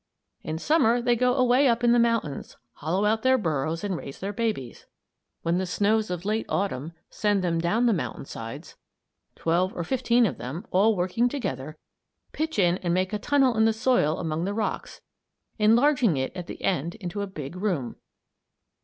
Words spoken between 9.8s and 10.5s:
fifteen of